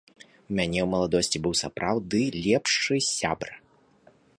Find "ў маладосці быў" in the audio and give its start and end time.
0.83-1.53